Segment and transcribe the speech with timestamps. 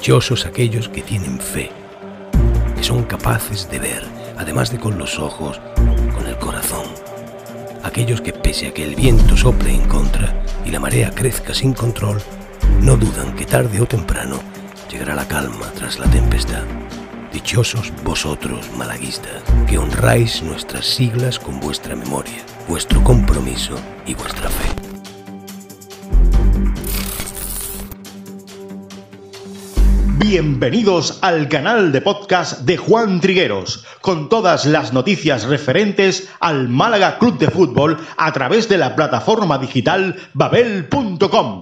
[0.00, 1.70] Dichosos aquellos que tienen fe,
[2.74, 4.02] que son capaces de ver,
[4.38, 5.60] además de con los ojos,
[6.16, 6.86] con el corazón.
[7.84, 11.74] Aquellos que pese a que el viento sople en contra y la marea crezca sin
[11.74, 12.22] control,
[12.80, 14.40] no dudan que tarde o temprano
[14.90, 16.64] llegará la calma tras la tempestad.
[17.30, 24.69] Dichosos vosotros, malaguistas, que honráis nuestras siglas con vuestra memoria, vuestro compromiso y vuestra fe.
[30.20, 37.18] Bienvenidos al canal de podcast de Juan Trigueros, con todas las noticias referentes al Málaga
[37.18, 41.58] Club de Fútbol a través de la plataforma digital babel.com.